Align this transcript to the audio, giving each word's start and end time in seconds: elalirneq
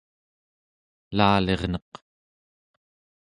elalirneq 1.11 1.91